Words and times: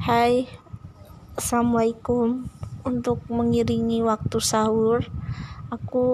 Hai, 0.00 0.48
Assalamualaikum. 1.36 2.48
Untuk 2.88 3.20
mengiringi 3.28 4.00
waktu 4.00 4.40
sahur 4.40 5.04
Aku 5.68 6.04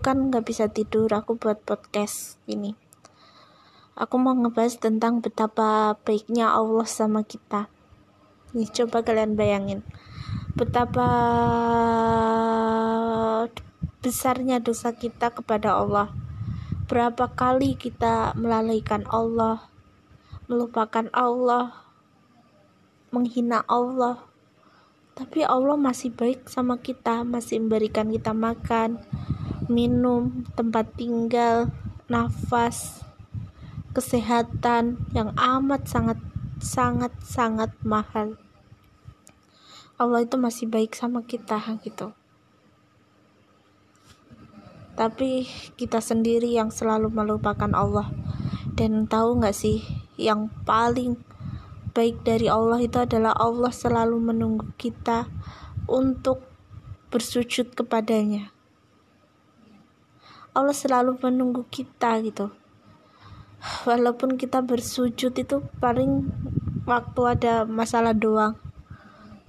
kan 0.00 0.32
gak 0.32 0.48
bisa 0.48 0.72
tidur 0.72 1.12
Aku 1.12 1.36
buat 1.36 1.60
podcast 1.60 2.40
ini. 2.48 2.72
Aku 4.00 4.16
mau 4.16 4.32
ngebahas 4.32 4.80
tentang 4.80 5.20
betapa 5.20 5.92
baiknya 6.08 6.56
Allah 6.56 6.88
sama 6.88 7.20
kita. 7.20 7.68
Nih 8.56 8.64
coba 8.72 9.04
kalian 9.04 9.36
bayangin. 9.36 9.84
Betapa 10.56 11.04
besarnya 14.00 14.64
dosa 14.64 14.96
kita 14.96 15.36
kepada 15.36 15.76
Allah. 15.84 16.16
Berapa 16.88 17.28
kali 17.36 17.76
kita 17.76 18.32
melalaikan 18.40 19.04
Allah 19.12 19.68
Melupakan 20.48 21.12
Allah 21.12 21.83
menghina 23.14 23.62
Allah. 23.70 24.18
Tapi 25.14 25.46
Allah 25.46 25.78
masih 25.78 26.10
baik 26.10 26.50
sama 26.50 26.82
kita 26.82 27.22
masih 27.22 27.62
memberikan 27.62 28.10
kita 28.10 28.34
makan 28.34 28.98
minum 29.70 30.42
tempat 30.58 30.90
tinggal 30.98 31.70
nafas 32.10 33.06
kesehatan 33.94 34.98
yang 35.14 35.30
amat 35.38 35.86
sangat 35.86 36.18
sangat 36.58 37.14
sangat 37.22 37.70
mahal. 37.86 38.34
Allah 39.94 40.26
itu 40.26 40.34
masih 40.34 40.66
baik 40.66 40.98
sama 40.98 41.22
kita 41.22 41.62
gitu. 41.86 42.10
Tapi 44.98 45.46
kita 45.78 46.02
sendiri 46.02 46.50
yang 46.50 46.74
selalu 46.74 47.10
melupakan 47.10 47.70
Allah. 47.70 48.10
Dan 48.74 49.06
tahu 49.06 49.38
nggak 49.38 49.54
sih 49.54 49.86
yang 50.18 50.50
paling 50.66 51.14
baik 51.94 52.26
dari 52.26 52.50
Allah 52.50 52.82
itu 52.82 52.98
adalah 52.98 53.30
Allah 53.38 53.70
selalu 53.70 54.18
menunggu 54.18 54.66
kita 54.74 55.30
untuk 55.86 56.42
bersujud 57.14 57.70
kepadanya. 57.70 58.50
Allah 60.50 60.74
selalu 60.74 61.22
menunggu 61.22 61.62
kita 61.70 62.18
gitu. 62.26 62.50
Walaupun 63.86 64.34
kita 64.34 64.66
bersujud 64.66 65.30
itu 65.38 65.56
paling 65.78 66.26
waktu 66.82 67.20
ada 67.30 67.62
masalah 67.62 68.10
doang. 68.10 68.58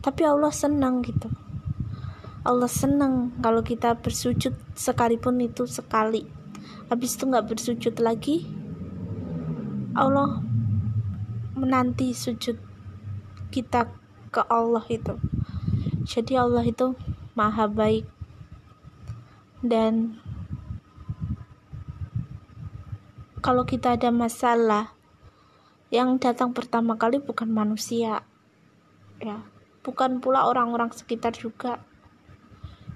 Tapi 0.05 0.21
Allah 0.21 0.53
senang 0.53 1.01
gitu. 1.01 1.33
Allah 2.45 2.69
senang 2.69 3.33
kalau 3.41 3.65
kita 3.65 3.97
bersujud 3.97 4.53
sekalipun 4.77 5.41
itu 5.41 5.65
sekali. 5.65 6.29
Habis 6.93 7.17
itu 7.17 7.25
nggak 7.25 7.49
bersujud 7.49 7.97
lagi. 7.97 8.45
Allah 9.97 10.45
menanti 11.55 12.11
sujud 12.11 12.59
kita 13.49 13.87
ke 14.29 14.43
Allah 14.51 14.83
itu. 14.91 15.15
Jadi 16.03 16.35
Allah 16.35 16.67
itu 16.67 16.93
maha 17.33 17.71
baik. 17.71 18.03
Dan 19.63 20.19
kalau 23.39 23.63
kita 23.63 23.95
ada 23.95 24.11
masalah 24.11 24.91
yang 25.89 26.19
datang 26.19 26.51
pertama 26.51 26.99
kali 26.99 27.23
bukan 27.23 27.47
manusia 27.47 28.27
ya. 29.23 29.47
Bukan 29.85 30.19
pula 30.19 30.49
orang-orang 30.49 30.91
sekitar 30.91 31.31
juga. 31.31 31.79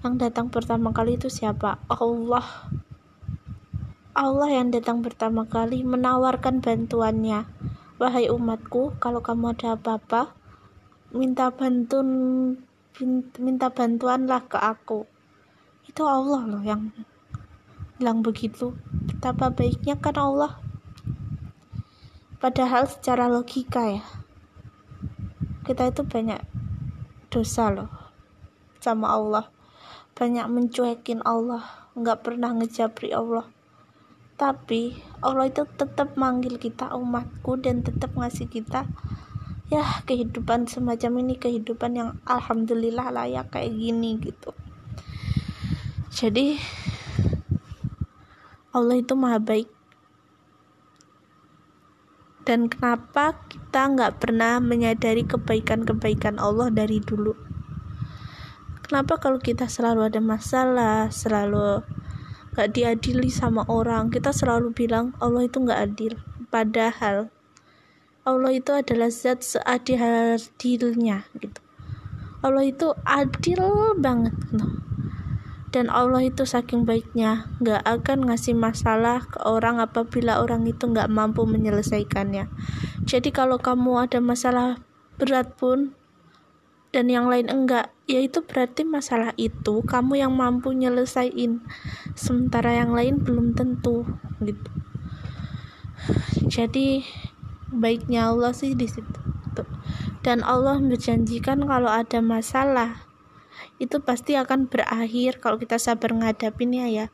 Yang 0.04 0.28
datang 0.28 0.52
pertama 0.52 0.92
kali 0.92 1.16
itu 1.16 1.32
siapa? 1.32 1.80
Allah. 1.88 2.46
Allah 4.18 4.50
yang 4.52 4.74
datang 4.74 5.00
pertama 5.00 5.48
kali 5.48 5.86
menawarkan 5.86 6.60
bantuannya 6.60 7.48
Wahai 8.00 8.32
umatku, 8.32 8.96
kalau 8.96 9.20
kamu 9.20 9.52
ada 9.60 9.76
apa-apa, 9.76 10.32
minta 11.12 11.52
bantuan 11.52 12.08
minta 13.44 13.68
bantuanlah 13.68 14.48
ke 14.48 14.56
aku. 14.56 15.04
Itu 15.84 16.08
Allah 16.08 16.48
loh 16.48 16.64
yang 16.64 16.96
bilang 18.00 18.24
begitu. 18.24 18.72
Betapa 19.04 19.52
baiknya 19.52 20.00
kan 20.00 20.16
Allah. 20.16 20.64
Padahal 22.40 22.88
secara 22.88 23.28
logika 23.28 23.84
ya, 23.84 24.04
kita 25.68 25.92
itu 25.92 26.08
banyak 26.08 26.40
dosa 27.28 27.68
loh 27.68 27.92
sama 28.80 29.12
Allah. 29.12 29.52
Banyak 30.16 30.48
mencuekin 30.48 31.20
Allah, 31.28 31.92
nggak 32.00 32.24
pernah 32.24 32.56
ngejabri 32.56 33.12
Allah 33.12 33.59
tapi 34.40 34.96
Allah 35.20 35.52
itu 35.52 35.68
tetap 35.76 36.16
manggil 36.16 36.56
kita 36.56 36.96
umatku 36.96 37.60
dan 37.60 37.84
tetap 37.84 38.16
ngasih 38.16 38.48
kita 38.48 38.88
ya 39.68 39.84
kehidupan 40.08 40.66
semacam 40.72 41.20
ini 41.20 41.36
kehidupan 41.36 41.92
yang 42.00 42.10
alhamdulillah 42.24 43.12
layak 43.12 43.52
kayak 43.52 43.76
gini 43.76 44.16
gitu. 44.24 44.56
Jadi 46.10 46.56
Allah 48.72 48.96
itu 48.96 49.14
maha 49.20 49.44
baik. 49.44 49.70
Dan 52.48 52.66
kenapa 52.66 53.38
kita 53.46 53.94
nggak 53.94 54.24
pernah 54.24 54.58
menyadari 54.58 55.22
kebaikan-kebaikan 55.28 56.42
Allah 56.42 56.74
dari 56.74 56.98
dulu? 56.98 57.38
Kenapa 58.82 59.22
kalau 59.22 59.38
kita 59.38 59.70
selalu 59.70 60.10
ada 60.10 60.18
masalah 60.18 61.14
selalu 61.14 61.86
gak 62.60 62.76
diadili 62.76 63.32
sama 63.32 63.64
orang. 63.72 64.12
Kita 64.12 64.36
selalu 64.36 64.76
bilang 64.76 65.16
Allah 65.24 65.48
itu 65.48 65.64
gak 65.64 65.80
adil. 65.80 66.20
Padahal 66.52 67.32
Allah 68.28 68.52
itu 68.52 68.76
adalah 68.76 69.08
zat 69.08 69.48
seadil-adilnya 69.48 71.24
gitu. 71.40 71.60
Allah 72.44 72.68
itu 72.68 72.92
adil 73.08 73.64
banget 73.96 74.36
gitu. 74.52 74.68
dan 75.70 75.86
Allah 75.94 76.26
itu 76.26 76.50
saking 76.50 76.84
baiknya 76.84 77.48
gak 77.64 77.86
akan 77.86 78.28
ngasih 78.28 78.58
masalah 78.58 79.22
ke 79.24 79.40
orang 79.46 79.78
apabila 79.80 80.42
orang 80.44 80.68
itu 80.68 80.84
gak 80.92 81.08
mampu 81.08 81.48
menyelesaikannya. 81.48 82.52
Jadi 83.08 83.30
kalau 83.32 83.56
kamu 83.56 84.10
ada 84.10 84.20
masalah 84.20 84.84
berat 85.16 85.56
pun 85.56 85.96
dan 86.90 87.10
yang 87.10 87.30
lain 87.30 87.50
enggak. 87.50 87.94
Yaitu 88.10 88.42
berarti 88.42 88.82
masalah 88.86 89.38
itu 89.38 89.86
kamu 89.86 90.26
yang 90.26 90.34
mampu 90.34 90.74
nyelesain. 90.74 91.62
Sementara 92.18 92.74
yang 92.74 92.94
lain 92.94 93.22
belum 93.22 93.54
tentu 93.54 94.06
gitu. 94.42 94.70
Jadi 96.50 97.06
baiknya 97.70 98.34
Allah 98.34 98.54
sih 98.54 98.74
di 98.74 98.90
situ. 98.90 99.22
Dan 100.26 100.42
Allah 100.42 100.82
berjanjikan 100.82 101.64
kalau 101.70 101.90
ada 101.90 102.20
masalah 102.20 103.08
itu 103.80 104.04
pasti 104.04 104.36
akan 104.36 104.68
berakhir 104.68 105.40
kalau 105.40 105.56
kita 105.56 105.80
sabar 105.80 106.12
ngadapinnya 106.12 106.90
ya. 106.92 107.06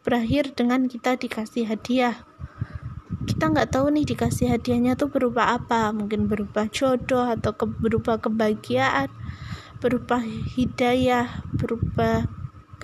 Berakhir 0.00 0.56
dengan 0.56 0.88
kita 0.88 1.16
dikasih 1.16 1.68
hadiah 1.68 2.29
kita 3.26 3.50
nggak 3.50 3.70
tahu 3.74 3.90
nih 3.94 4.06
dikasih 4.06 4.52
hadiahnya 4.52 4.94
tuh 4.94 5.10
berupa 5.10 5.54
apa. 5.54 5.90
Mungkin 5.90 6.30
berupa 6.30 6.66
jodoh 6.70 7.26
atau 7.26 7.52
ke, 7.54 7.64
berupa 7.66 8.16
kebahagiaan 8.16 9.10
berupa 9.80 10.20
hidayah 10.20 11.40
berupa 11.56 12.28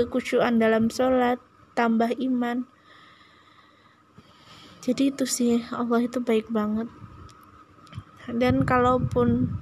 kekusyuan 0.00 0.56
dalam 0.56 0.88
sholat 0.88 1.36
tambah 1.76 2.08
iman. 2.16 2.64
Jadi 4.80 5.12
itu 5.12 5.28
sih 5.28 5.60
Allah 5.68 6.08
itu 6.08 6.24
baik 6.24 6.48
banget. 6.48 6.88
Dan 8.32 8.64
kalaupun 8.64 9.52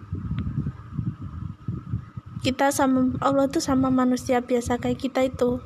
kita 2.46 2.70
sama 2.70 3.18
Allah 3.18 3.50
itu 3.50 3.58
sama 3.58 3.90
manusia 3.90 4.38
biasa 4.38 4.78
kayak 4.78 5.02
kita 5.02 5.26
itu 5.26 5.58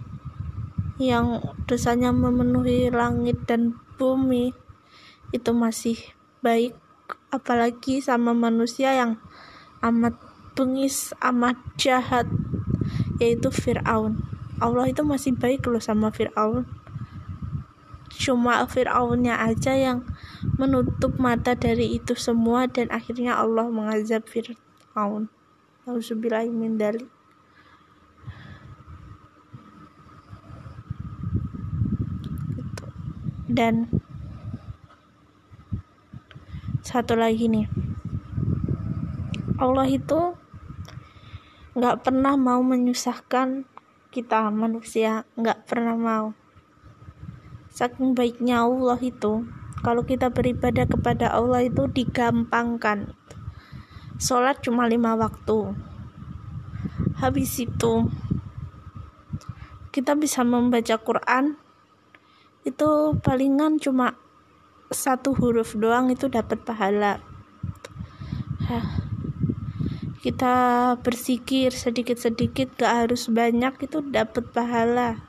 yang 0.97 1.43
dosanya 1.69 2.17
memenuhi 2.17 2.89
langit 2.89 3.45
dan 3.45 3.77
bumi 4.01 4.57
itu 5.35 5.51
masih 5.53 5.99
baik 6.41 6.73
apalagi 7.29 8.01
sama 8.01 8.33
manusia 8.33 8.97
yang 8.97 9.21
amat 9.85 10.17
bengis 10.57 11.13
amat 11.23 11.55
jahat 11.79 12.27
yaitu 13.23 13.53
Fir'aun. 13.53 14.19
Allah 14.59 14.91
itu 14.91 15.07
masih 15.07 15.39
baik 15.39 15.67
loh 15.71 15.83
sama 15.83 16.11
Fir'aun. 16.11 16.67
Cuma 18.11 18.67
Fir'aunnya 18.67 19.39
aja 19.39 19.77
yang 19.79 20.03
menutup 20.59 21.15
mata 21.23 21.55
dari 21.55 21.95
itu 22.01 22.19
semua 22.19 22.67
dan 22.67 22.91
akhirnya 22.91 23.39
Allah 23.39 23.71
mengazab 23.71 24.27
Fir'aun. 24.27 25.31
Auzubillahimin 25.87 26.81
dalik. 26.81 27.07
Gitu. 32.59 32.85
dan 33.49 33.89
satu 36.89 37.21
lagi 37.21 37.53
nih. 37.53 37.69
Allah 39.61 39.85
itu 39.93 40.33
nggak 41.77 42.01
pernah 42.01 42.33
mau 42.41 42.65
menyusahkan 42.65 43.69
kita 44.09 44.49
manusia 44.49 45.29
nggak 45.37 45.69
pernah 45.69 46.01
mau. 46.01 46.33
Saking 47.69 48.17
baiknya 48.17 48.65
Allah 48.65 48.97
itu 49.05 49.45
kalau 49.85 50.09
kita 50.09 50.33
beribadah 50.33 50.89
kepada 50.89 51.29
Allah 51.29 51.69
itu 51.69 51.85
digampangkan. 51.93 53.13
Sholat 54.17 54.65
cuma 54.65 54.89
lima 54.89 55.13
waktu. 55.13 55.77
Habis 57.21 57.69
itu 57.69 58.09
kita 59.93 60.17
bisa 60.17 60.41
membaca 60.41 60.97
Quran 60.97 61.61
itu 62.65 63.13
palingan 63.21 63.77
cuma 63.77 64.17
satu 64.89 65.37
huruf 65.37 65.77
doang 65.77 66.09
itu 66.09 66.33
dapat 66.33 66.65
pahala. 66.65 67.21
Kita 70.25 70.97
bersikir 71.01 71.73
sedikit-sedikit 71.73 72.77
gak 72.81 72.93
harus 73.05 73.29
banyak 73.29 73.85
itu 73.85 74.01
dapat 74.01 74.49
pahala. 74.53 75.25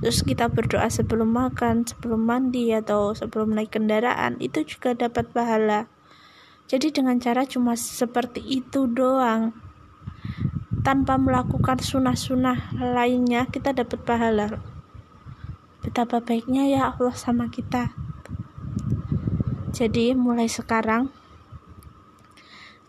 Terus 0.00 0.20
kita 0.20 0.52
berdoa 0.52 0.88
sebelum 0.92 1.32
makan 1.32 1.88
sebelum 1.88 2.28
mandi 2.28 2.72
atau 2.76 3.16
sebelum 3.16 3.56
naik 3.56 3.76
kendaraan 3.76 4.36
itu 4.40 4.64
juga 4.64 4.92
dapat 4.92 5.32
pahala. 5.32 5.88
Jadi 6.68 6.92
dengan 6.92 7.20
cara 7.20 7.48
cuma 7.48 7.76
seperti 7.76 8.44
itu 8.44 8.88
doang. 8.88 9.56
Tanpa 10.84 11.16
melakukan 11.16 11.80
sunnah-sunnah 11.80 12.76
lainnya 12.76 13.48
kita 13.48 13.72
dapat 13.72 14.04
pahala. 14.04 14.60
Betapa 15.80 16.20
baiknya 16.20 16.68
ya 16.68 16.92
Allah 16.92 17.16
sama 17.16 17.48
kita 17.48 18.13
jadi 19.74 20.14
mulai 20.14 20.46
sekarang 20.46 21.10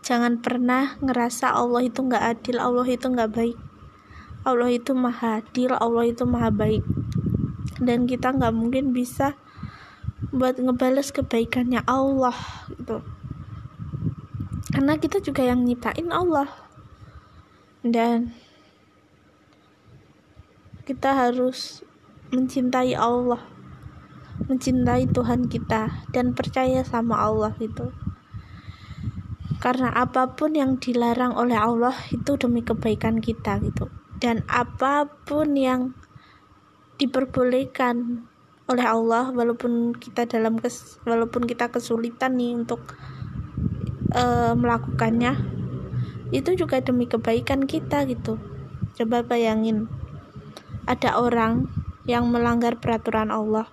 jangan 0.06 0.38
pernah 0.38 0.94
ngerasa 1.02 1.50
Allah 1.50 1.82
itu 1.82 1.98
nggak 1.98 2.22
adil 2.22 2.62
Allah 2.62 2.86
itu 2.86 3.10
nggak 3.10 3.34
baik. 3.34 3.58
Allah 4.46 4.70
itu 4.70 4.94
maha 4.94 5.42
adil 5.42 5.74
Allah 5.74 6.06
itu 6.06 6.22
maha 6.22 6.54
baik. 6.54 6.86
Dan 7.82 8.06
kita 8.06 8.30
nggak 8.30 8.54
mungkin 8.54 8.94
bisa 8.94 9.34
buat 10.30 10.62
ngebales 10.62 11.10
kebaikannya 11.10 11.82
Allah 11.90 12.38
gitu. 12.70 13.02
Karena 14.70 14.94
kita 14.94 15.18
juga 15.18 15.42
yang 15.42 15.66
nyiptain 15.66 16.14
Allah. 16.14 16.46
Dan 17.82 18.30
kita 20.86 21.18
harus 21.18 21.82
mencintai 22.30 22.94
Allah 22.94 23.55
mencintai 24.46 25.10
Tuhan 25.10 25.50
kita 25.50 26.06
dan 26.14 26.30
percaya 26.30 26.86
sama 26.86 27.18
Allah 27.18 27.54
itu. 27.58 27.90
Karena 29.58 29.90
apa 29.90 30.38
pun 30.38 30.54
yang 30.54 30.78
dilarang 30.78 31.34
oleh 31.34 31.58
Allah 31.58 31.94
itu 32.14 32.38
demi 32.38 32.62
kebaikan 32.62 33.18
kita 33.18 33.58
gitu. 33.66 33.90
Dan 34.22 34.46
apa 34.46 35.10
pun 35.26 35.58
yang 35.58 35.98
diperbolehkan 36.96 38.24
oleh 38.66 38.86
Allah 38.86 39.30
walaupun 39.34 39.94
kita 39.98 40.26
dalam 40.26 40.58
kes, 40.58 41.02
walaupun 41.02 41.46
kita 41.46 41.70
kesulitan 41.70 42.38
nih 42.38 42.54
untuk 42.54 42.82
uh, 44.14 44.54
melakukannya 44.54 45.38
itu 46.34 46.58
juga 46.58 46.82
demi 46.82 47.06
kebaikan 47.06 47.66
kita 47.66 48.06
gitu. 48.06 48.38
Coba 48.96 49.22
bayangin 49.22 49.90
ada 50.86 51.18
orang 51.18 51.66
yang 52.06 52.30
melanggar 52.30 52.78
peraturan 52.78 53.34
Allah 53.34 53.66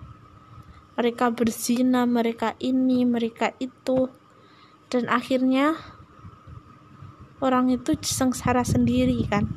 mereka 0.94 1.34
berzina 1.34 2.06
mereka 2.06 2.54
ini 2.62 3.02
mereka 3.02 3.50
itu. 3.58 4.10
Dan 4.90 5.10
akhirnya 5.10 5.74
orang 7.42 7.74
itu 7.74 7.98
sengsara 7.98 8.62
sendiri 8.62 9.26
kan? 9.26 9.50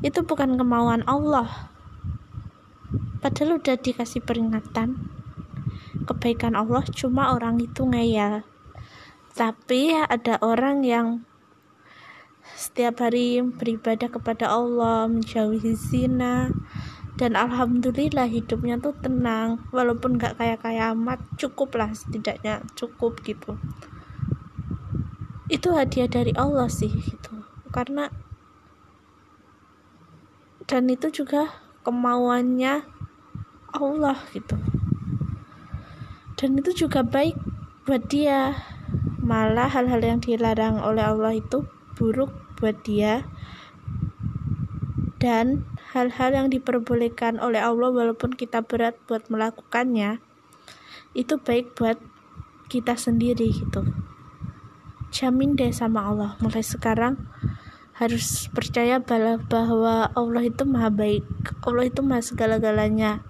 Itu 0.00 0.22
bukan 0.22 0.54
kemauan 0.54 1.02
Allah. 1.10 1.70
Padahal 3.20 3.60
udah 3.60 3.76
dikasih 3.76 4.22
peringatan. 4.24 5.10
Kebaikan 6.06 6.54
Allah 6.54 6.86
cuma 6.94 7.34
orang 7.34 7.60
itu 7.60 7.84
ngeyel. 7.84 8.46
Tapi 9.34 9.92
ada 9.94 10.40
orang 10.42 10.82
yang 10.86 11.22
setiap 12.56 13.04
hari 13.04 13.40
beribadah 13.44 14.08
kepada 14.08 14.50
Allah 14.50 15.06
menjauhi 15.06 15.76
zina 15.76 16.50
dan 17.20 17.36
alhamdulillah 17.36 18.32
hidupnya 18.32 18.80
tuh 18.80 18.96
tenang. 18.96 19.60
Walaupun 19.76 20.16
gak 20.16 20.40
kayak 20.40 20.64
kayak 20.64 20.96
amat 20.96 21.20
cukup 21.36 21.76
lah 21.76 21.92
setidaknya 21.92 22.64
cukup 22.72 23.20
gitu. 23.20 23.60
Itu 25.52 25.76
hadiah 25.76 26.08
dari 26.08 26.32
Allah 26.32 26.72
sih 26.72 26.88
gitu. 26.88 27.44
Karena 27.68 28.08
dan 30.64 30.88
itu 30.88 31.12
juga 31.12 31.52
kemauannya 31.84 32.88
Allah 33.76 34.16
gitu. 34.32 34.56
Dan 36.40 36.56
itu 36.56 36.72
juga 36.72 37.04
baik 37.04 37.36
buat 37.84 38.08
dia. 38.08 38.56
Malah 39.20 39.68
hal-hal 39.68 40.00
yang 40.00 40.24
dilarang 40.24 40.80
oleh 40.80 41.04
Allah 41.04 41.36
itu 41.36 41.68
buruk 42.00 42.32
buat 42.56 42.80
dia 42.80 43.28
dan 45.20 45.68
hal-hal 45.92 46.32
yang 46.32 46.48
diperbolehkan 46.48 47.36
oleh 47.38 47.60
Allah 47.60 47.92
walaupun 47.92 48.32
kita 48.32 48.64
berat 48.64 48.96
buat 49.04 49.28
melakukannya 49.28 50.18
itu 51.12 51.36
baik 51.36 51.76
buat 51.76 52.00
kita 52.72 52.96
sendiri 52.96 53.52
gitu. 53.52 53.82
Jamin 55.10 55.58
deh 55.58 55.74
sama 55.74 56.06
Allah. 56.06 56.38
Mulai 56.38 56.62
sekarang 56.62 57.18
harus 57.98 58.48
percaya 58.54 59.02
bahwa 59.02 60.08
Allah 60.14 60.42
itu 60.46 60.62
maha 60.64 60.88
baik. 60.88 61.26
Allah 61.66 61.90
itu 61.90 62.00
maha 62.00 62.22
segala-galanya. 62.22 63.26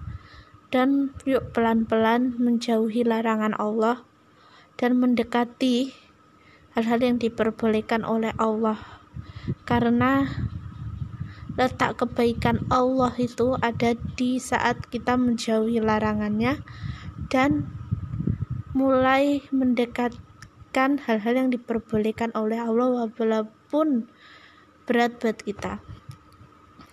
Dan 0.71 1.11
yuk 1.27 1.51
pelan-pelan 1.51 2.39
menjauhi 2.39 3.03
larangan 3.03 3.51
Allah 3.59 4.07
dan 4.79 4.95
mendekati 5.01 5.91
hal-hal 6.77 7.01
yang 7.01 7.17
diperbolehkan 7.17 8.05
oleh 8.07 8.31
Allah. 8.37 8.79
Karena 9.65 10.29
letak 11.59 11.99
kebaikan 11.99 12.63
Allah 12.71 13.11
itu 13.19 13.59
ada 13.59 13.95
di 14.15 14.39
saat 14.39 14.87
kita 14.87 15.19
menjauhi 15.19 15.83
larangannya 15.83 16.63
dan 17.27 17.67
mulai 18.71 19.43
mendekatkan 19.51 21.03
hal-hal 21.03 21.33
yang 21.35 21.49
diperbolehkan 21.51 22.31
oleh 22.31 22.59
Allah 22.63 23.11
walaupun 23.11 24.07
berat 24.87 25.19
buat 25.19 25.37
kita. 25.43 25.83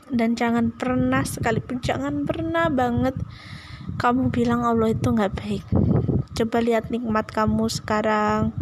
Dan 0.08 0.34
jangan 0.34 0.72
pernah 0.72 1.22
sekalipun 1.22 1.84
jangan 1.84 2.24
pernah 2.24 2.72
banget 2.72 3.14
kamu 4.00 4.34
bilang 4.34 4.66
Allah 4.66 4.90
itu 4.90 5.12
nggak 5.12 5.34
baik. 5.38 5.64
Coba 6.34 6.62
lihat 6.62 6.90
nikmat 6.90 7.30
kamu 7.30 7.66
sekarang. 7.66 8.54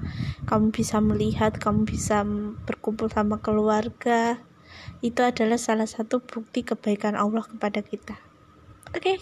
Kamu 0.47 0.71
bisa 0.71 1.03
melihat 1.03 1.59
kamu 1.59 1.85
bisa 1.85 2.23
berkumpul 2.65 3.11
sama 3.11 3.43
keluarga 3.43 4.46
itu 5.00 5.21
adalah 5.23 5.57
salah 5.61 5.87
satu 5.88 6.23
bukti 6.23 6.66
kebaikan 6.66 7.14
Allah 7.14 7.45
kepada 7.47 7.81
kita 7.85 8.19
oke 8.93 9.00
okay? 9.00 9.16